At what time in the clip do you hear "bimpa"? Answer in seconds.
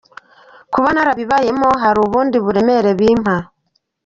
2.99-3.35